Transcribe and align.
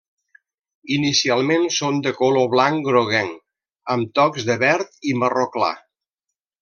Inicialment 0.95 1.67
són 1.75 1.99
de 2.07 2.13
color 2.21 2.49
blanc 2.55 2.87
groguenc, 2.89 3.37
amb 3.97 4.17
tocs 4.21 4.49
de 4.49 4.57
verd 4.65 4.99
i 5.13 5.15
marró 5.25 5.47
clar. 5.59 5.71